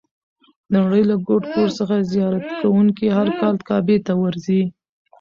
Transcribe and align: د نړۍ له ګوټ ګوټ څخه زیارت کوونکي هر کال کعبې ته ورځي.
د 0.71 0.73
نړۍ 0.83 1.03
له 1.09 1.15
ګوټ 1.27 1.43
ګوټ 1.55 1.71
څخه 1.79 1.95
زیارت 2.13 2.45
کوونکي 2.61 3.07
هر 3.17 3.27
کال 3.39 3.55
کعبې 3.69 3.97
ته 4.05 4.13
ورځي. 4.21 4.63